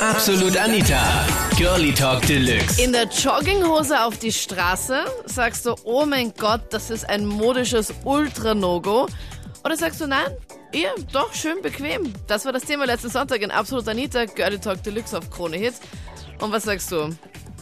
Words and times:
Absolut 0.00 0.56
Anita. 0.56 1.26
Girlie 1.58 1.92
Talk 1.92 2.22
Deluxe. 2.22 2.80
In 2.80 2.92
der 2.92 3.04
Jogginghose 3.04 4.02
auf 4.02 4.16
die 4.16 4.32
Straße 4.32 5.04
sagst 5.26 5.66
du, 5.66 5.74
oh 5.84 6.06
mein 6.06 6.32
Gott, 6.38 6.62
das 6.70 6.88
ist 6.88 7.06
ein 7.06 7.26
modisches 7.26 7.92
Ultra-No-Go. 8.04 9.08
Oder 9.62 9.76
sagst 9.76 10.00
du, 10.00 10.06
nein, 10.06 10.34
ihr, 10.72 10.88
doch, 11.12 11.34
schön 11.34 11.60
bequem. 11.60 12.14
Das 12.26 12.46
war 12.46 12.52
das 12.52 12.62
Thema 12.62 12.86
letzten 12.86 13.10
Sonntag 13.10 13.42
in 13.42 13.50
Absolut 13.50 13.86
Anita, 13.88 14.24
Girlie 14.24 14.58
Talk 14.58 14.82
Deluxe 14.82 15.18
auf 15.18 15.28
Krone 15.28 15.58
Hits. 15.58 15.80
Und 16.40 16.50
was 16.50 16.62
sagst 16.62 16.90
du? 16.90 17.14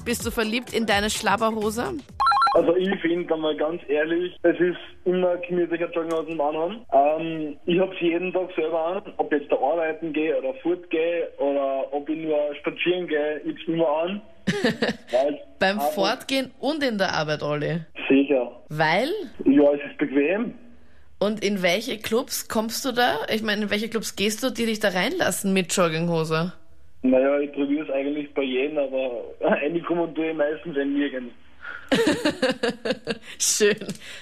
Bist 0.05 0.25
du 0.25 0.31
verliebt 0.31 0.73
in 0.73 0.87
deine 0.87 1.11
Schlabberhose? 1.11 1.95
Also 2.59 2.75
ich 2.75 3.01
finde 3.01 3.33
einmal 3.33 3.57
ganz 3.57 3.81
ehrlich, 3.87 4.37
es 4.43 4.59
ist 4.59 4.79
immer 5.05 5.37
gemütlicher 5.37 5.89
Jogginghosen 5.93 6.41
anhaben. 6.41 6.81
Ähm, 6.93 7.57
ich 7.67 7.79
habe 7.79 7.95
sie 8.01 8.07
jeden 8.07 8.33
Tag 8.33 8.49
selber 8.57 8.85
an, 8.85 9.03
ob 9.17 9.33
ich 9.33 9.43
jetzt 9.43 9.53
da 9.53 9.57
arbeiten 9.57 10.13
gehe 10.13 10.37
oder 10.37 10.53
fortgehe 10.55 11.29
oder 11.39 11.85
ob 11.93 12.09
ich 12.09 12.19
nur 12.19 12.37
spazieren 12.57 13.07
gehe, 13.07 13.41
ich 13.45 13.53
hab's 13.53 13.69
immer 13.69 13.89
an. 13.89 14.23
Beim 15.61 15.79
Fortgehen 15.95 16.51
und 16.59 16.83
in 16.83 16.99
der 16.99 17.13
Arbeit, 17.13 17.45
Olli. 17.45 17.83
Sicher. 18.09 18.51
Weil? 18.71 19.11
Ja, 19.45 19.73
es 19.75 19.91
ist 19.91 19.99
bequem. 19.99 20.55
Und 21.21 21.45
in 21.45 21.63
welche 21.63 21.99
Clubs 21.99 22.49
kommst 22.49 22.85
du 22.85 22.91
da? 22.91 23.19
Ich 23.33 23.43
meine, 23.43 23.63
in 23.63 23.71
welche 23.71 23.89
Clubs 23.89 24.17
gehst 24.17 24.43
du, 24.43 24.51
die 24.51 24.67
dich 24.67 24.81
da 24.81 24.89
reinlassen 24.89 25.53
mit 25.53 25.73
Jogginghose? 25.77 26.53
Naja, 27.03 27.39
ich 27.39 27.53
probiere 27.53 27.85
es 27.85 27.91
eigentlich 27.91 28.35
bei 28.35 28.43
jedem, 28.43 28.79
aber 28.79 29.23
reinkommen 29.43 30.13
tue 30.17 30.31
ich 30.31 30.37
meistens 30.37 30.77
eh 30.77 30.85
nirgends. 30.85 31.33
Schön. 33.39 33.77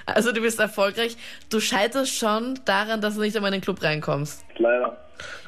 Also 0.06 0.32
du 0.32 0.40
bist 0.40 0.58
erfolgreich. 0.58 1.16
Du 1.50 1.60
scheiterst 1.60 2.16
schon 2.16 2.58
daran, 2.64 3.00
dass 3.00 3.14
du 3.14 3.20
nicht 3.20 3.36
einmal 3.36 3.52
in 3.52 3.60
den 3.60 3.64
Club 3.64 3.82
reinkommst. 3.82 4.44
Leider. 4.58 4.96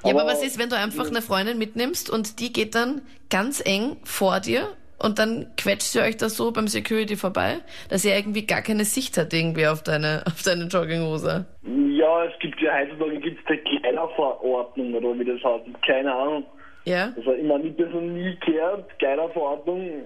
Ja, 0.05 0.13
aber 0.13 0.27
was 0.27 0.43
ist, 0.43 0.59
wenn 0.59 0.71
du 0.71 0.77
einfach 0.77 1.09
eine 1.09 1.23
Freundin 1.23 1.59
mitnimmst 1.59 2.11
und 2.11 2.41
die 2.41 2.53
geht 2.53 2.75
dann 2.75 3.03
ganz 3.31 3.63
eng 3.65 3.97
vor 4.05 4.41
dir 4.41 4.69
und 4.99 5.19
dann 5.19 5.47
quetscht 5.57 5.95
ihr 5.95 6.03
euch 6.03 6.17
da 6.17 6.29
so 6.29 6.51
beim 6.53 6.69
Security 6.69 7.17
vorbei, 7.17 7.59
dass 7.89 8.05
ihr 8.05 8.17
irgendwie 8.17 8.47
gar 8.47 8.63
keine 8.63 8.85
Sicht 8.85 9.17
hat 9.17 9.33
irgendwie 9.33 9.67
auf 9.67 9.83
deine, 9.83 10.23
auf 10.27 10.43
deine 10.43 10.65
Jogginghose? 10.65 11.47
Ja, 11.63 12.25
es 12.25 12.39
gibt 12.41 12.61
ja 12.61 12.73
heutzutage 12.75 13.21
gibt's 13.21 13.43
die 13.49 13.79
Kleiderverordnung 13.81 14.95
oder 14.95 15.19
wie 15.19 15.25
das 15.25 15.43
heißt. 15.43 15.65
Keine 15.87 16.15
Ahnung. 16.15 16.45
Ja? 16.85 17.13
Also 17.17 17.33
ich 17.33 17.45
meine, 17.45 17.65
ich 17.65 17.73
habe 17.73 17.85
das 17.85 17.93
noch 17.93 18.01
nie 18.01 18.39
gehört, 18.45 18.99
Kleiderverordnung, 18.99 20.03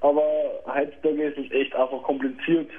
aber 0.00 0.22
heutzutage 0.66 1.28
ist 1.28 1.38
es 1.38 1.50
echt 1.52 1.74
einfach 1.74 2.02
kompliziert. 2.02 2.70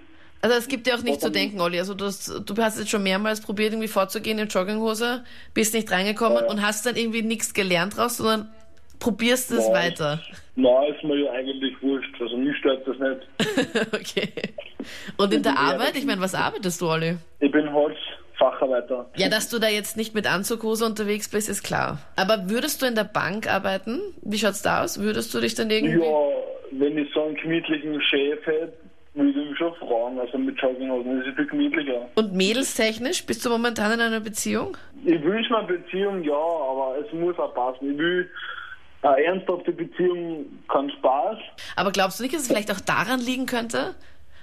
Also 0.42 0.56
es 0.56 0.68
gibt 0.68 0.86
dir 0.86 0.96
auch 0.96 1.02
nicht 1.04 1.20
zu 1.20 1.32
denken, 1.32 1.60
Olli. 1.60 1.80
Also 1.80 1.94
du 1.96 2.06
hast, 2.06 2.28
du 2.46 2.56
hast 2.62 2.78
jetzt 2.78 2.90
schon 2.90 3.02
mehrmals 3.04 3.42
probiert, 3.42 3.74
irgendwie 3.74 3.88
vorzugehen 3.88 4.38
in 4.38 4.48
Jogginghose, 4.48 5.24
bist 5.54 5.74
nicht 5.74 5.92
reingekommen 5.92 6.46
und 6.46 6.62
hast 6.66 6.86
dann 6.86 6.96
irgendwie 6.96 7.24
nichts 7.24 7.54
gelernt 7.54 7.98
draus, 7.98 8.18
sondern 8.18 8.50
probierst 9.00 9.52
es 9.52 9.68
Ja. 9.68 9.74
weiter. 9.74 10.22
Na, 10.56 10.86
ist 10.88 11.04
mir 11.04 11.18
ja 11.26 11.32
eigentlich 11.32 11.74
wurscht. 11.82 12.16
Also 12.22 12.38
mich 12.38 12.56
stört 12.58 12.88
das 12.88 12.98
nicht. 12.98 13.88
okay. 13.94 14.32
Und 15.18 15.34
in 15.34 15.44
der 15.44 15.54
Ja, 15.54 15.60
Arbeit, 15.60 15.96
ich 15.96 16.06
meine, 16.06 16.22
was 16.22 16.36
arbeitest 16.36 16.82
du, 16.82 16.88
Olli? 16.88 17.18
Ich 17.40 17.52
bin 17.52 17.72
Holzfacharbeiter. 17.74 19.10
Ja, 19.16 19.30
dass 19.30 19.50
du 19.50 19.60
da 19.60 19.68
jetzt 19.70 19.98
nicht 19.98 20.14
mit 20.16 20.28
Anzughose 20.28 20.86
unterwegs 20.86 21.30
bist, 21.30 21.50
ist 21.50 21.64
klar. 21.64 22.00
Aber 22.16 22.50
würdest 22.50 22.82
du 22.82 22.86
in 22.86 22.96
der 22.96 23.04
Bank 23.06 23.52
arbeiten? 23.52 24.00
Wie 24.22 24.38
schaut's 24.38 24.62
da 24.62 24.84
aus? 24.84 25.00
Würdest 25.00 25.34
du 25.34 25.40
dich 25.40 25.56
dann 25.56 25.70
irgendwie... 25.70 26.00
Ja, 26.00 26.28
wenn 26.72 26.98
ich 26.98 27.12
so 27.14 27.24
einen 27.24 27.36
gemütlichen 27.36 28.02
Chef 28.02 28.46
hätte, 28.46 28.74
würde 29.14 29.30
ich 29.32 29.36
mich 29.36 29.58
schon 29.58 29.74
fragen. 29.76 30.20
Also 30.20 30.38
mit 30.38 30.60
Jogginghosen 30.62 31.22
ist 31.22 31.28
es 31.28 31.36
viel 31.36 31.48
gemütlicher. 31.48 32.08
Und 32.16 32.34
mädelstechnisch, 32.34 33.26
bist 33.26 33.46
du 33.46 33.50
momentan 33.50 33.94
in 33.94 34.02
einer 34.02 34.20
Beziehung? 34.20 34.78
Ich 35.06 35.22
wünsche 35.24 35.52
mir 35.52 35.60
eine 35.60 35.68
Beziehung, 35.68 36.24
ja, 36.24 36.34
aber 36.34 36.96
es 37.04 37.12
muss 37.14 37.38
auch 37.40 37.54
passen. 37.54 37.92
Ich 37.92 37.98
will 37.98 38.30
eine 39.02 39.24
ernsthafte 39.24 39.72
Beziehung, 39.72 40.46
keinen 40.68 40.92
Spaß. 40.92 41.38
Aber 41.76 41.92
glaubst 41.92 42.20
du 42.20 42.24
nicht, 42.24 42.36
dass 42.36 42.42
es 42.42 42.48
vielleicht 42.48 42.72
auch 42.72 42.82
daran 42.82 43.20
liegen 43.20 43.46
könnte? 43.46 43.96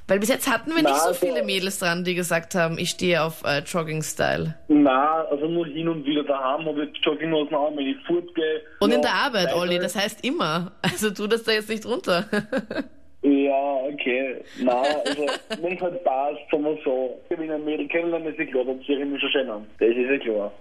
Weil 0.06 0.18
bis 0.18 0.28
jetzt 0.28 0.50
hatten 0.52 0.70
wir 0.74 0.82
Na, 0.82 0.90
nicht 0.90 1.00
so 1.00 1.08
also- 1.08 1.26
viele 1.26 1.42
Mädels 1.42 1.78
dran, 1.78 2.04
die 2.04 2.14
gesagt 2.14 2.54
haben, 2.54 2.76
ich 2.78 2.90
stehe 2.90 3.22
auf 3.22 3.42
äh, 3.44 3.60
Jogging-Style. 3.60 4.54
Nein, 4.68 5.24
also 5.30 5.46
nur 5.48 5.66
hin 5.66 5.88
und 5.88 6.04
wieder 6.04 6.22
daheim 6.24 6.66
habe 6.66 6.84
ich 6.84 6.98
Jogginghosen 7.02 7.54
an, 7.56 7.76
wenn 7.76 7.86
ich 7.86 7.96
fortgehe. 8.06 8.60
Und 8.80 8.92
in 8.92 9.00
der 9.00 9.14
Arbeit, 9.14 9.46
weiter. 9.46 9.56
Olli, 9.56 9.78
das 9.78 9.96
heißt 9.96 10.24
immer. 10.24 10.72
Also 10.82 11.10
tu 11.10 11.26
das 11.26 11.44
da 11.44 11.52
jetzt 11.52 11.68
nicht 11.68 11.86
runter. 11.86 12.24
Ja, 13.26 13.76
okay. 13.90 14.44
Nein, 14.60 14.84
also 15.06 15.26
wenn 15.62 15.72
es 15.76 15.80
halt 15.80 16.04
passt, 16.04 16.40
sagen 16.50 16.62
wir 16.62 16.76
so. 16.84 17.18
Wenn 17.30 17.40
ich 17.42 17.50
ein 17.50 17.64
Mädel 17.64 17.88
kennenlerne, 17.88 18.28
ist 18.28 18.38
ja 18.38 18.44
klar, 18.44 18.64
dann 18.66 18.78
ziehe 18.84 18.98
ich 18.98 19.06
mich 19.06 19.18
schon 19.18 19.30
schön 19.30 19.48
an. 19.48 19.66
Das 19.78 19.88
ist 19.88 19.96
ja 19.96 20.18
klar. 20.18 20.52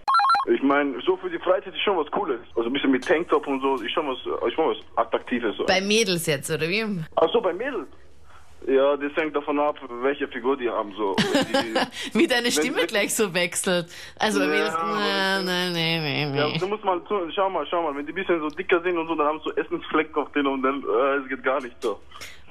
Ich 0.50 0.64
meine, 0.64 0.94
so 1.06 1.18
für 1.18 1.30
die 1.30 1.40
Freizeit 1.40 1.74
ist 1.74 1.82
schon 1.82 1.98
was 1.98 2.10
Cooles. 2.12 2.40
Also 2.56 2.70
ein 2.70 2.74
bisschen 2.74 2.92
mit 2.92 3.06
Tanktop 3.06 3.46
und 3.48 3.60
so, 3.62 3.76
ist 3.76 3.92
schon 3.92 4.08
was, 4.08 4.18
ist 4.48 4.54
schon 4.56 4.70
was 4.70 4.78
Attraktives. 4.96 5.58
So. 5.58 5.66
Bei 5.66 5.82
Mädels 5.82 6.26
jetzt, 6.26 6.50
oder 6.50 6.70
wie? 6.70 6.86
Ach 7.18 7.28
so, 7.34 7.42
bei 7.42 7.52
Mädels? 7.52 7.88
Ja, 8.68 8.96
das 8.98 9.12
hängt 9.16 9.36
davon 9.36 9.60
ab, 9.60 9.78
welche 10.02 10.28
Figur 10.28 10.56
die 10.58 10.70
haben. 10.70 10.94
So. 10.96 11.16
Die, 11.18 12.14
Wie 12.20 12.28
deine 12.28 12.52
Stimme 12.52 12.78
wenn- 12.78 12.88
gleich 12.88 13.14
so 13.14 13.34
wechselt. 13.34 13.88
Also 14.20 14.42
Ja, 14.42 14.48
Mädels, 14.48 14.76
aber 14.76 14.94
nein, 14.96 15.46
nein, 15.46 15.74
nein, 15.74 16.02
nein, 16.04 16.36
ja, 16.36 16.48
nein. 16.50 16.60
du 16.60 16.68
musst 16.68 16.84
mal 16.84 17.02
zu, 17.08 17.16
schau 17.36 17.50
mal, 17.50 17.66
schau 17.70 17.82
mal, 17.84 17.96
wenn 17.96 18.06
die 18.06 18.12
ein 18.12 18.16
bisschen 18.16 18.40
so 18.40 18.50
dicker 18.50 18.82
sind 18.82 18.98
und 18.98 19.08
so, 19.08 19.16
dann 19.16 19.28
haben 19.28 19.40
sie 19.40 19.50
so 19.50 19.56
Essensfleck 19.56 20.16
auf 20.18 20.32
denen 20.32 20.48
und 20.48 20.62
dann, 20.62 20.82
äh, 20.84 21.24
es 21.24 21.28
geht 21.30 21.44
gar 21.44 21.62
nicht 21.62 21.76
so. 21.82 22.00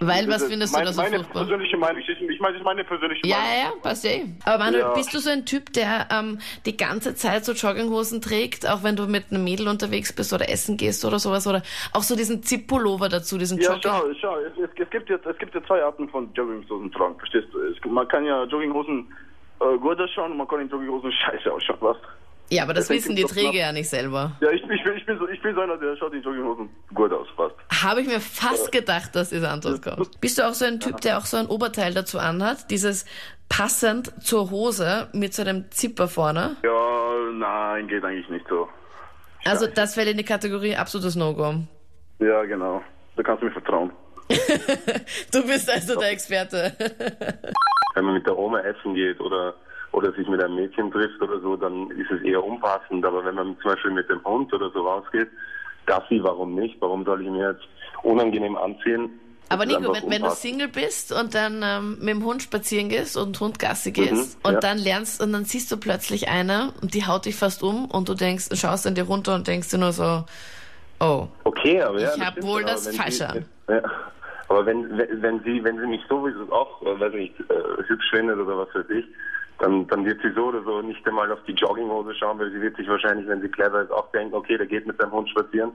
Weil, 0.01 0.27
was 0.27 0.39
Das 0.41 0.49
findest 0.51 0.73
meine, 0.73 0.87
du 0.87 0.91
da 0.91 0.95
so 0.97 1.03
Meine 1.03 1.17
furchtbar? 1.19 1.43
persönliche 1.45 1.77
Meinung, 1.77 2.03
ich, 2.03 2.09
ich 2.09 2.41
meine, 2.41 2.55
das 2.55 2.61
ist 2.61 2.65
meine 2.65 2.83
persönliche 2.83 3.25
Ja, 3.25 3.37
Meinung. 3.37 3.53
ja, 3.53 3.63
ja, 3.67 3.71
passt 3.83 4.05
ja 4.05 4.11
eh. 4.11 4.25
Aber 4.45 4.59
Manuel, 4.65 4.81
Ja. 4.81 4.95
bist 4.95 5.15
du 5.15 5.19
so 5.21 5.31
ein 5.31 5.47
Typ, 5.47 5.73
der 5.75 6.09
ähm, 6.11 6.41
die 6.67 6.77
ganze 6.77 7.15
Zeit 7.15 7.45
so 7.45 7.53
Jogginghosen 7.53 8.21
trägt, 8.21 8.69
auch 8.69 8.83
wenn 8.83 8.97
du 8.97 9.07
mit 9.07 9.27
einem 9.31 9.45
Mädel 9.45 9.69
unterwegs 9.69 10.13
bist 10.13 10.33
oder 10.33 10.49
essen 10.51 10.77
gehst 10.77 11.05
oder 11.05 11.21
sowas? 11.21 11.47
Oder 11.47 11.63
auch 11.93 12.03
so 12.03 12.17
diesen 12.17 12.43
Zip-Pullover 12.43 13.09
dazu, 13.11 13.39
diesen 13.39 13.61
Ja, 13.61 13.75
Jogging... 13.75 13.83
schau, 13.93 14.03
schau, 14.21 14.37
es, 14.41 14.71
es, 14.77 14.91
gibt 14.91 15.09
ja, 15.09 15.17
es 15.25 15.39
gibt 15.39 15.55
ja 15.55 15.63
zwei 15.65 15.85
Arten 15.85 16.02
von 16.09 16.33
Jogginghosen 16.35 16.93
tragen, 16.93 17.17
verstehst 17.19 17.49
du? 17.53 17.61
Es, 17.61 17.77
man 17.85 18.07
kann 18.09 18.25
ja 18.25 18.45
Jogginghosen 18.45 19.07
äh, 19.61 19.79
gut 19.79 20.01
ausschauen 20.01 20.33
und 20.33 20.39
man 20.39 20.49
kann 20.49 20.61
in 20.61 20.69
Jogginghosen 20.69 21.13
scheiße 21.27 21.53
ausschauen, 21.53 21.79
was? 21.81 21.97
Ja, 22.51 22.65
aber 22.65 22.75
das 22.75 22.89
Deswegen 22.89 23.17
wissen 23.17 23.17
die 23.17 23.25
Träger 23.25 23.59
ja 23.59 23.73
nicht 23.73 23.89
selber. 23.89 24.33
Ja, 24.41 24.51
ich, 24.51 24.63
ich, 24.63 24.85
bin, 24.85 24.95
ich, 24.95 25.07
bin 25.07 25.19
so, 25.19 25.27
ich 25.27 25.41
bin 25.41 25.55
so 25.55 25.63
einer, 25.63 25.79
der 25.79 25.97
schaut 25.97 26.13
in 26.13 26.23
Jogginghosen 26.23 26.69
gut 26.93 27.11
aus, 27.11 27.27
fast. 27.35 27.55
Habe 27.83 28.03
ich 28.03 28.07
mir 28.07 28.21
fast 28.21 28.71
gedacht, 28.71 29.17
dass 29.17 29.31
diese 29.31 29.49
Antwort 29.49 29.83
kommt. 29.83 30.21
Bist 30.21 30.39
du 30.39 30.47
auch 30.47 30.53
so 30.53 30.67
ein 30.67 30.79
Typ, 30.79 31.01
der 31.01 31.17
auch 31.17 31.25
so 31.25 31.39
ein 31.39 31.47
Oberteil 31.47 31.95
dazu 31.95 32.19
anhat? 32.19 32.71
Dieses 32.71 33.07
passend 33.49 34.13
zur 34.23 34.51
Hose 34.51 35.09
mit 35.15 35.33
so 35.33 35.43
einem 35.43 35.71
Zipper 35.71 36.09
vorne? 36.09 36.57
Ja, 36.63 37.15
nein, 37.33 37.89
geht 37.89 38.05
eigentlich 38.05 38.29
nicht 38.29 38.47
so. 38.49 38.69
Also 39.45 39.67
das 39.67 39.95
fällt 39.95 40.09
in 40.09 40.19
die 40.19 40.25
Kategorie 40.25 40.77
absolutes 40.77 41.17
No-Go. 41.17 41.55
Ja, 42.19 42.45
genau. 42.45 42.83
Da 43.17 43.23
kannst 43.23 43.43
du 43.43 43.47
mir 43.47 43.53
vertrauen. 43.53 43.91
Du 45.33 45.43
bist 45.47 45.69
also 45.71 45.99
der 45.99 46.11
Experte. 46.11 46.73
wenn 47.95 48.05
man 48.05 48.15
mit 48.15 48.27
der 48.27 48.37
Oma 48.39 48.61
essen 48.61 48.95
geht 48.95 49.21
oder 49.21 49.55
oder 49.93 50.11
sich 50.15 50.27
mit 50.27 50.43
einem 50.43 50.55
Mädchen 50.55 50.91
trifft 50.91 51.21
oder 51.21 51.39
so, 51.41 51.55
dann 51.57 51.91
ist 51.91 52.11
es 52.11 52.23
eher 52.23 52.43
unpassend. 52.43 53.05
Aber 53.05 53.23
wenn 53.27 53.35
man 53.35 53.57
zum 53.61 53.73
Beispiel 53.73 53.91
mit 53.91 54.09
dem 54.09 54.25
Hund 54.25 54.51
oder 54.55 54.71
so 54.71 54.87
rausgeht, 54.89 55.29
Gassi, 55.85 56.19
warum 56.23 56.55
nicht? 56.55 56.77
Warum 56.81 57.05
soll 57.05 57.21
ich 57.23 57.29
mir 57.29 57.51
jetzt 57.53 57.65
unangenehm 58.03 58.57
anziehen? 58.57 59.11
Aber 59.51 59.67
Das 59.67 59.79
Nico, 59.81 59.93
wenn, 59.93 60.11
wenn 60.11 60.23
du. 60.23 60.31
Single 60.31 60.69
bist 60.69 61.13
und 61.13 61.35
dann 61.35 61.61
ähm, 61.63 61.99
mit 61.99 62.09
dem 62.09 62.25
Hund 62.25 62.43
spazieren 62.43 62.89
gehst 62.89 63.19
und 63.19 63.39
Hundgassi 63.39 63.93
gehst 63.93 64.39
Mhm, 64.39 64.49
und 64.49 64.53
ja. 64.55 64.61
dann 64.61 64.79
lernst 64.79 65.21
und 65.23 65.31
dann 65.35 65.45
siehst 65.45 65.71
du 65.71 65.77
plötzlich 65.77 66.29
eine 66.31 66.73
und 66.81 66.95
die 66.95 67.05
haut 67.07 67.27
dich 67.27 67.37
fast 67.37 67.63
um 67.63 67.85
und 67.91 68.09
du 68.09 68.15
denkst, 68.15 68.47
schaust 68.55 68.87
an 68.87 68.95
dir 68.95 69.05
runter 69.05 69.35
und 69.35 69.47
denkst 69.47 69.69
dir 69.69 69.79
nur 69.79 69.93
so, 69.93 70.25
oh, 71.01 71.27
Okay, 71.45 71.83
aber 71.83 72.01
ja. 72.01 72.15
Ich 72.15 72.21
hab 72.23 72.33
stimmt, 72.33 72.47
wohl 72.47 72.63
das 72.65 72.87
wenn 72.87 72.95
Falsche 72.95 73.29
an. 73.29 73.45
Ja. 73.69 73.83
Aber 74.53 74.67
wenn, 74.67 74.99
wenn, 74.99 75.41
sie, 75.45 75.65
wenn 75.65 75.79
sie 75.79 75.87
mich 75.87 76.03
sowieso 76.11 76.53
auch, 76.53 76.83
äh, 76.83 77.01
weiß 77.01 77.15
nicht, 77.15 77.41
äh, 77.49 77.83
hübsch 77.87 78.11
findet 78.11 78.39
oder 78.39 78.59
was 78.59 78.75
weiß 78.75 78.91
ich, 78.91 79.07
dann, 79.61 79.87
dann 79.87 80.05
wird 80.05 80.21
sie 80.21 80.31
so 80.33 80.49
oder 80.49 80.63
so 80.63 80.83
nicht 80.83 81.07
einmal 81.09 81.33
auf 81.33 81.43
die 81.49 81.55
Jogginghose 81.55 82.15
schauen, 82.15 82.39
weil 82.39 82.51
sie 82.51 82.61
wird 82.61 82.77
sich 82.77 82.87
wahrscheinlich, 82.87 83.27
wenn 83.29 83.41
sie 83.41 83.49
clever 83.49 83.81
ist, 83.81 83.91
auch 83.91 84.11
denken, 84.13 84.35
okay, 84.35 84.59
der 84.59 84.67
geht 84.67 84.87
mit 84.87 84.99
seinem 84.99 85.13
Hund 85.13 85.31
spazieren, 85.31 85.73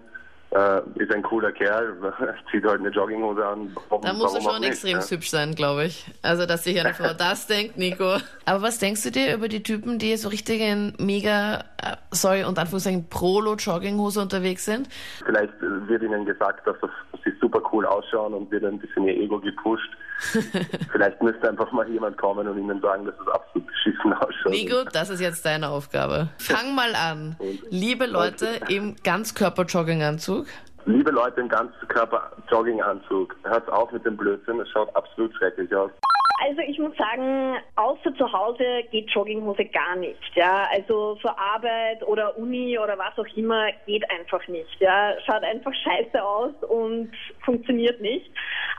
äh, 0.51 0.81
ist 0.95 1.11
ein 1.11 1.23
cooler 1.23 1.51
Kerl, 1.51 1.95
zieht 2.51 2.65
halt 2.65 2.79
eine 2.79 2.89
Jogginghose 2.89 3.45
an. 3.45 3.75
Warum, 3.89 4.01
da 4.01 4.13
warum 4.17 4.21
auch 4.21 4.53
schon 4.53 4.63
extrem 4.63 4.99
ja? 4.99 5.09
hübsch 5.09 5.29
sein, 5.29 5.55
glaube 5.55 5.85
ich. 5.85 6.05
Also, 6.21 6.45
dass 6.45 6.63
sich 6.63 6.79
eine 6.79 6.93
Frau 6.93 7.13
das 7.17 7.47
denkt, 7.47 7.77
Nico. 7.77 8.17
Aber 8.45 8.61
was 8.61 8.79
denkst 8.79 9.03
du 9.03 9.11
dir 9.11 9.33
über 9.33 9.49
die 9.49 9.63
Typen, 9.63 9.99
die 9.99 10.15
so 10.15 10.29
richtig 10.29 10.61
in 10.61 10.93
mega, 10.99 11.59
äh, 11.83 11.97
sorry, 12.11 12.43
und 12.43 12.57
Anführungszeichen 12.57 13.09
Prolo-Jogginghose 13.09 14.21
unterwegs 14.21 14.65
sind? 14.65 14.87
Vielleicht 15.25 15.53
wird 15.59 16.03
ihnen 16.03 16.25
gesagt, 16.25 16.65
dass, 16.65 16.77
das, 16.81 16.91
dass 17.11 17.21
sie 17.23 17.33
super 17.41 17.61
cool 17.71 17.85
ausschauen 17.85 18.33
und 18.33 18.49
wird 18.49 18.63
ein 18.63 18.79
bisschen 18.79 19.05
ihr 19.07 19.17
Ego 19.17 19.39
gepusht. 19.39 19.89
Vielleicht 20.91 21.21
müsste 21.21 21.47
einfach 21.47 21.71
mal 21.71 21.87
jemand 21.89 22.17
kommen 22.17 22.47
und 22.47 22.57
ihnen 22.57 22.81
sagen, 22.81 23.05
dass 23.05 23.15
es 23.15 23.27
absolut 23.27 23.67
beschissen 23.67 24.13
ausschaut. 24.13 24.51
Nico, 24.51 24.83
das 24.91 25.09
ist 25.09 25.19
jetzt 25.19 25.45
deine 25.45 25.69
Aufgabe. 25.69 26.29
Fang 26.39 26.73
mal 26.73 26.95
an. 26.95 27.35
Liebe 27.69 28.05
Leute 28.05 28.47
im 28.67 28.95
Ganzkörper-Jogginganzug. 29.03 30.36
Liebe 30.85 31.11
Leute 31.11 31.41
im 31.41 31.49
Ganzkörper-Jogginganzug, 31.49 33.35
hört 33.43 33.69
auf 33.69 33.91
mit 33.91 34.05
dem 34.05 34.15
Blödsinn, 34.15 34.59
es 34.59 34.69
schaut 34.69 34.95
absolut 34.95 35.35
schrecklich 35.35 35.75
aus. 35.75 35.91
Also 36.39 36.61
ich 36.61 36.77
muss 36.77 36.95
sagen, 36.95 37.57
außer 37.75 38.13
zu 38.15 38.31
Hause 38.31 38.83
geht 38.91 39.09
Jogginghose 39.09 39.65
gar 39.65 39.95
nicht. 39.95 40.21
Ja, 40.35 40.67
also 40.71 41.17
für 41.19 41.35
Arbeit 41.35 42.03
oder 42.03 42.37
Uni 42.37 42.77
oder 42.77 42.95
was 42.97 43.17
auch 43.17 43.35
immer 43.35 43.69
geht 43.87 44.09
einfach 44.11 44.47
nicht. 44.47 44.79
Ja, 44.79 45.13
schaut 45.25 45.43
einfach 45.43 45.73
scheiße 45.73 46.23
aus 46.23 46.53
und 46.69 47.11
funktioniert 47.43 47.99
nicht. 48.01 48.31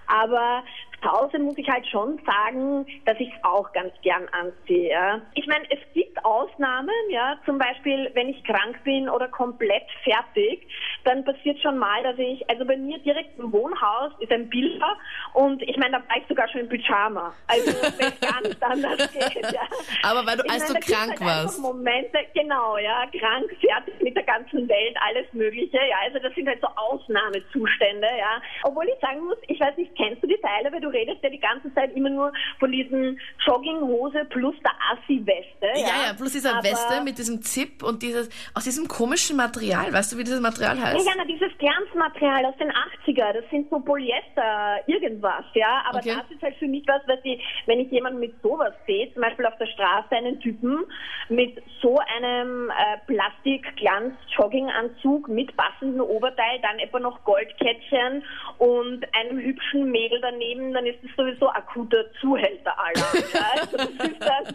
Aber 0.07 0.63
zu 1.03 1.11
Hause 1.11 1.39
muss 1.39 1.57
ich 1.57 1.69
halt 1.69 1.87
schon 1.87 2.21
sagen, 2.27 2.87
dass 3.05 3.19
ich 3.19 3.29
es 3.29 3.45
auch 3.45 3.73
ganz 3.73 3.93
gern 4.03 4.27
anziehe. 4.33 4.91
Ja. 4.91 5.21
Ich 5.35 5.47
meine, 5.47 5.65
es 5.71 5.79
gibt 5.95 6.25
Ausnahmen, 6.25 6.95
ja, 7.11 7.39
zum 7.45 7.59
Beispiel, 7.59 8.11
wenn 8.15 8.29
ich 8.29 8.43
krank 8.45 8.83
bin 8.85 9.09
oder 9.09 9.29
komplett 9.29 9.85
fertig, 10.03 10.67
dann 11.05 11.25
passiert 11.25 11.59
schon 11.61 11.79
mal, 11.79 12.03
dass 12.03 12.19
ich, 12.19 12.49
also 12.51 12.65
bei 12.65 12.77
mir 12.77 12.99
direkt 12.99 13.39
im 13.39 13.53
Wohnhaus 13.53 14.13
ist 14.19 14.33
ein 14.33 14.49
Bilder 14.49 14.97
und 15.35 15.63
ich 15.63 15.77
meine, 15.77 15.99
da 15.99 16.09
war 16.09 16.17
ich 16.17 16.27
sogar 16.29 16.49
schon 16.49 16.63
im 16.63 16.69
Pyjama. 16.69 17.33
Also 17.47 17.73
wenn 17.99 18.09
es 18.09 18.21
gar 18.21 18.41
nicht 18.41 18.63
anders 18.63 19.13
geht. 19.13 19.53
Ja. 19.53 19.63
Aber 20.03 20.27
weil 20.27 20.37
du, 20.37 20.45
Ich 20.45 20.51
als 20.53 20.69
meine, 20.69 20.81
du 20.81 20.93
krank 20.93 21.11
halt 21.11 21.21
warst. 21.21 21.61
Momente, 21.61 22.19
genau, 22.35 22.77
ja, 22.79 23.05
krank, 23.19 23.51
fertig 23.61 24.03
mit 24.03 24.17
der 24.17 24.25
ganzen 24.25 24.69
Welt, 24.69 24.97
alles 25.09 25.33
Mögliche. 25.33 25.77
Ja, 25.77 25.97
also 26.05 26.19
das 26.19 26.35
sind 26.35 26.49
halt 26.49 26.61
so 26.61 26.69
Ausnahmezustände, 26.77 28.09
ja. 28.19 28.43
Obwohl 28.65 28.89
ich 28.89 28.99
sagen 29.01 29.25
muss, 29.25 29.39
ich 29.47 29.61
weiß 29.61 29.77
nicht, 29.77 29.95
kennst 29.97 30.23
du 30.23 30.27
die 30.27 30.41
Teile, 30.41 30.73
weil 30.73 30.81
du 30.81 30.88
redest 30.89 31.23
ja 31.23 31.31
die 31.31 31.39
ganze 31.41 31.73
Zeit 31.75 31.95
immer 31.97 32.11
nur 32.11 32.33
von 32.59 32.73
diesen 32.73 33.19
Jogginghose 33.47 34.25
plus 34.31 34.55
der 34.65 34.73
Assi-Weste. 34.93 35.67
Ja, 35.75 35.81
Ja, 35.89 35.95
ja, 36.09 36.13
plus 36.17 36.33
dieser 36.33 36.55
Aber- 36.57 36.65
Weste 36.65 37.01
mit 37.03 37.19
diesem 37.19 37.41
Zip 37.43 37.83
und 37.83 38.03
dieses, 38.03 38.29
aus 38.55 38.65
diesem 38.65 38.89
komischen 38.89 39.37
Material. 39.37 39.93
Weißt 39.93 40.13
du, 40.13 40.19
wie 40.19 40.25
dieses 40.25 40.41
Material 40.41 40.79
heißt? 40.81 41.07
ja, 41.07 41.13
na, 41.17 41.25
dieses 41.25 41.51
Glanzmaterial 41.59 42.45
aus 42.47 42.57
den 42.59 42.71
80er, 42.71 43.33
das 43.33 43.45
sind 43.51 43.69
so 43.71 43.81
Polyester, 43.81 44.79
irgendwas, 44.87 45.45
ja. 45.55 45.83
Aber 45.89 45.99
Okay. 45.99 46.15
das 46.17 46.31
ist 46.31 46.41
halt 46.43 46.55
für 46.57 46.69
mich 46.69 46.85
was, 46.87 47.03
was 47.07 47.19
ich, 47.25 47.41
wenn 47.67 47.81
ich 47.81 47.91
jemanden 47.91 48.21
mit 48.21 48.35
sowas 48.43 48.73
sehe, 48.87 49.13
zum 49.13 49.23
Beispiel 49.23 49.47
auf 49.47 49.57
der 49.59 49.67
Straße 49.67 50.15
einen 50.15 50.39
Typen 50.41 50.85
mit 51.29 51.61
so 51.83 51.99
einem 52.17 52.71
äh, 52.71 52.99
Plastik-Glanz-Jogginganzug 53.07 55.29
mit 55.29 55.55
passendem 55.57 56.01
Oberteil, 56.03 56.61
dann 56.63 56.79
etwa 56.79 57.01
noch 57.01 57.25
Goldkettchen 57.25 58.23
und 58.59 59.05
einem 59.15 59.39
hübschen 59.39 59.91
Mädel 59.91 60.21
daneben, 60.21 60.73
dann 60.79 60.87
ist 60.87 60.99
das 61.03 61.11
sowieso 61.17 61.49
akuter 61.51 62.05
Zuhälteralarm. 62.21 62.95
ja. 63.33 63.41
Also 63.61 63.77
das 63.77 63.89
ist 64.09 64.21
das, 64.21 64.55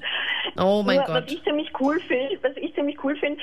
Oh 0.58 0.84
mein 0.86 0.98
nur, 0.98 1.06
Gott. 1.06 1.24
Was 1.26 1.32
ich 1.32 1.44
ziemlich 1.44 1.72
cool 1.80 2.00
finde, 2.02 2.38
was 2.42 2.56
ich 2.58 2.74
ziemlich 2.76 2.98
cool 3.04 3.16
finde, 3.18 3.40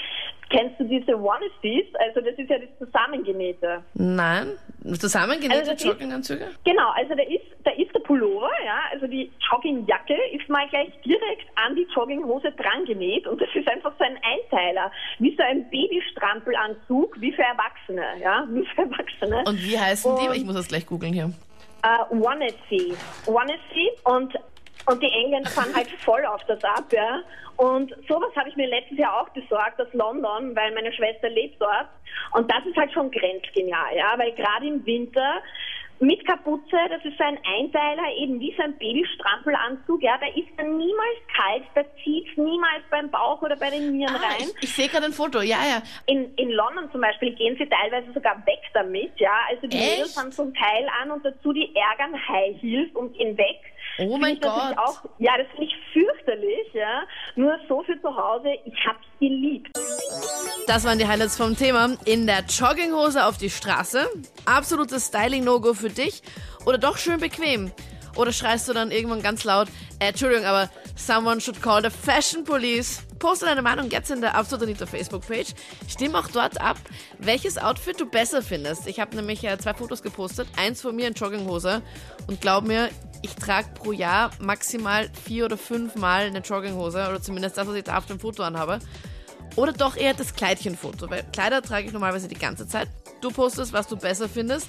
kennst 0.49 0.79
du 0.81 0.85
diese 0.85 1.17
Onesies? 1.17 1.87
Also 1.99 2.21
das 2.21 2.35
ist 2.38 2.49
ja 2.50 2.59
das 2.59 2.69
Zusammengenähte. 2.79 3.82
Nein? 3.94 4.53
Zusammengenähte 4.99 5.59
Also 5.61 5.73
das 5.73 5.81
ist- 5.82 5.87
Jogginganzüge? 5.87 6.47
Genau, 6.65 6.91
also 6.94 7.15
da 7.15 7.23
ist, 7.23 7.44
da 7.65 7.71
ist 7.73 7.94
der 7.94 8.00
Pullover, 8.00 8.50
ja, 8.65 8.81
also 8.93 9.06
die 9.06 9.31
Joggingjacke 9.50 10.15
ist 10.33 10.49
mal 10.49 10.67
gleich 10.69 10.91
direkt 11.05 11.47
an 11.56 11.75
die 11.76 11.87
Jogginghose 11.94 12.53
dran 12.53 12.85
genäht 12.87 13.26
und 13.26 13.41
das 13.41 13.49
ist 13.55 13.69
einfach 13.69 13.93
so 13.99 14.05
ein 14.05 14.19
Einteiler, 14.23 14.91
wie 15.19 15.35
so 15.37 15.43
ein 15.43 15.69
Babystrampelanzug, 15.71 17.21
wie 17.21 17.33
für 17.33 17.43
Erwachsene, 17.43 18.05
ja, 18.23 18.47
wie 18.50 18.65
für 18.67 18.83
Erwachsene. 18.83 19.44
Und 19.47 19.62
wie 19.62 19.79
heißen 19.79 20.17
die? 20.21 20.29
Und- 20.29 20.37
Ich 20.37 20.44
muss 20.44 20.55
das 20.55 20.69
gleich 20.69 20.87
googeln 20.87 21.12
hier. 21.12 21.33
Äh, 21.82 22.15
Onessie. 22.15 22.97
Onessie 23.27 23.91
und, 24.05 24.35
und 24.87 25.03
die 25.03 25.11
Engländer 25.11 25.50
fahren 25.50 25.73
halt 25.75 25.88
voll 26.05 26.25
auf 26.27 26.43
das 26.44 26.62
ab, 26.65 26.85
ja. 26.93 27.21
Und 27.56 27.94
sowas 28.09 28.35
habe 28.37 28.49
ich 28.49 28.56
mir 28.56 28.69
letztes 28.69 28.97
Jahr 28.97 29.21
auch 29.21 29.29
besorgt 29.31 29.81
aus 29.81 29.93
London, 29.93 30.56
weil 30.56 30.73
meine 30.75 30.93
Schwester 30.93 31.29
lebt 31.29 31.61
dort. 31.61 31.88
Und 32.32 32.50
das 32.50 32.65
ist 32.65 32.77
halt 32.77 32.93
schon 32.93 33.11
grenzgenial, 33.11 33.94
ja, 33.94 34.15
weil 34.17 34.32
gerade 34.32 34.67
im 34.67 34.85
Winter 34.87 35.43
mit 36.00 36.26
Kapuze, 36.26 36.76
das 36.88 37.05
ist 37.05 37.17
so 37.19 37.25
ein 37.25 37.38
Einteiler, 37.44 38.02
eben 38.19 38.41
wie 38.41 38.55
so 38.56 38.62
ein 38.62 38.76
Babystrampelanzug, 38.79 40.02
ja, 40.02 40.19
da 40.19 40.26
ist 40.29 40.49
dann 40.56 40.76
niemals 40.79 41.19
kalt, 41.37 41.62
da 41.75 41.82
zieht's 42.02 42.31
niemals 42.37 42.82
beim 42.91 43.11
Bauch 43.11 43.41
oder 43.43 43.56
bei 43.56 43.70
den 43.70 43.93
Nieren 43.93 44.14
Ah, 44.17 44.29
rein. 44.29 44.49
ich, 44.61 44.62
ich 44.64 44.75
sehe 44.75 44.88
gerade 44.88 45.06
ein 45.06 45.12
Foto. 45.12 45.41
Ja, 45.43 45.58
ja. 45.64 45.82
In, 46.06 46.35
in 46.37 46.50
London 46.50 46.91
zum 46.91 47.00
Beispiel 47.02 47.35
gehen 47.35 47.56
sie 47.58 47.67
teilweise 47.67 48.12
sogar 48.12 48.37
weg 48.47 48.61
damit, 48.73 49.12
ja. 49.19 49.32
Also 49.50 49.67
die 49.67 49.76
Echt? 49.76 49.91
Mädels 49.99 50.17
haben 50.17 50.32
so 50.32 50.43
ein 50.44 50.55
Teil 50.55 50.87
an 51.02 51.11
und 51.11 51.25
dazu 51.25 51.52
die 51.52 51.70
ärgern 51.75 52.14
High 52.29 52.56
Heels 52.61 52.94
und 52.94 53.17
gehen 53.17 53.37
weg. 53.37 53.61
Oh 53.99 54.17
mein 54.17 54.35
ich 54.35 54.41
Gott. 54.41 54.79
Auch, 54.79 55.05
ja, 55.19 55.37
das 55.37 55.47
finde 55.49 55.64
ich 55.67 55.76
fürchterlich, 55.93 56.73
ja. 56.73 57.02
Nur 57.37 57.58
so 57.69 57.82
für 57.82 58.00
zu 58.00 58.17
Hause, 58.17 58.49
ich 58.64 58.87
hab's 58.87 59.05
geliebt. 59.19 59.69
Das 60.71 60.85
waren 60.85 61.01
die 61.01 61.09
Highlights 61.09 61.37
vom 61.37 61.57
Thema. 61.57 61.97
In 62.05 62.29
der 62.29 62.45
Jogginghose 62.45 63.27
auf 63.27 63.37
die 63.37 63.51
Straße. 63.51 64.07
Absolutes 64.45 65.09
Styling-No-Go 65.09 65.75
für 65.75 65.91
dich. 65.91 66.23
Oder 66.65 66.79
doch 66.79 66.97
schön 66.97 67.19
bequem. 67.19 67.73
Oder 68.15 68.31
schreist 68.31 68.69
du 68.69 68.73
dann 68.73 68.93
irgendwann 68.93 69.21
ganz 69.21 69.43
laut, 69.43 69.67
äh, 69.99 70.11
Entschuldigung, 70.11 70.47
aber 70.47 70.71
someone 70.95 71.41
should 71.41 71.61
call 71.61 71.83
the 71.83 71.91
Fashion 71.91 72.45
Police. 72.45 73.03
Poste 73.19 73.47
deine 73.47 73.63
Meinung 73.63 73.91
jetzt 73.91 74.13
in 74.13 74.21
der 74.21 74.37
Absolut 74.37 74.63
Anita 74.63 74.87
Facebook-Page. 74.87 75.55
Stimm 75.89 76.15
auch 76.15 76.29
dort 76.29 76.61
ab, 76.61 76.77
welches 77.19 77.59
Outfit 77.59 77.99
du 77.99 78.07
besser 78.07 78.41
findest. 78.41 78.87
Ich 78.87 79.01
habe 79.01 79.17
nämlich 79.17 79.43
äh, 79.43 79.59
zwei 79.59 79.75
Fotos 79.75 80.05
gepostet. 80.05 80.47
Eins 80.57 80.83
von 80.83 80.95
mir 80.95 81.09
in 81.09 81.15
Jogginghose. 81.15 81.83
Und 82.29 82.41
glaub 82.41 82.65
mir, 82.65 82.91
ich 83.23 83.35
trage 83.35 83.71
pro 83.75 83.91
Jahr 83.91 84.31
maximal 84.39 85.11
vier 85.27 85.47
oder 85.47 85.59
fünf 85.59 85.97
Mal 85.97 86.27
eine 86.27 86.39
Jogginghose. 86.39 87.09
Oder 87.09 87.21
zumindest 87.21 87.59
das, 87.59 87.67
was 87.67 87.75
ich 87.75 87.83
da 87.83 87.99
auf 87.99 88.07
dem 88.07 88.21
Foto 88.21 88.45
anhabe. 88.45 88.79
Oder 89.56 89.73
doch 89.73 89.97
eher 89.97 90.14
das 90.14 90.35
Kleidchenfoto, 90.35 91.11
weil 91.11 91.25
Kleider 91.32 91.62
trage 91.62 91.87
ich 91.87 91.93
normalerweise 91.93 92.29
die 92.29 92.38
ganze 92.38 92.67
Zeit. 92.67 92.88
Du 93.20 93.31
postest, 93.31 93.73
was 93.73 93.87
du 93.87 93.97
besser 93.97 94.29
findest. 94.29 94.69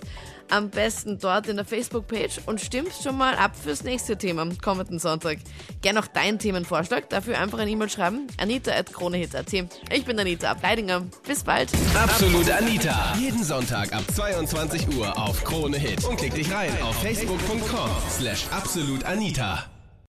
Am 0.50 0.70
besten 0.70 1.18
dort 1.18 1.48
in 1.48 1.56
der 1.56 1.66
Facebook-Page 1.66 2.42
und 2.46 2.60
stimmst 2.60 3.04
schon 3.04 3.18
mal 3.18 3.36
ab 3.36 3.56
fürs 3.56 3.84
nächste 3.84 4.18
Thema 4.18 4.42
am 4.42 4.58
kommenden 4.58 5.00
Sonntag. 5.00 5.38
Gern 5.82 5.98
auch 5.98 6.08
deinen 6.08 6.40
Themenvorschlag. 6.40 7.10
Dafür 7.10 7.40
einfach 7.40 7.60
eine 7.60 7.72
E-Mail 7.72 7.90
schreiben. 7.90 8.28
anita.kronehit.at. 8.38 9.54
Ich 9.54 10.06
bin 10.06 10.20
Anita 10.20 10.52
Ableidinger. 10.52 11.04
Bis 11.26 11.44
bald. 11.44 11.72
Absolut 11.96 12.50
Anita. 12.50 13.16
Jeden 13.18 13.44
Sonntag 13.44 13.94
ab 13.94 14.04
22 14.14 14.98
Uhr 14.98 15.18
auf 15.18 15.44
Krone 15.46 15.78
Hit. 15.78 16.04
Und 16.04 16.18
klick 16.18 16.34
dich 16.34 16.52
rein 16.52 16.72
auf 16.84 17.02
facebook.com 17.02 17.90
slash 18.10 18.48
absolutanita. 18.52 19.66